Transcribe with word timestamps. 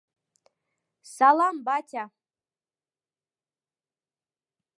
Салам, 1.15 1.55
батя! 1.67 2.03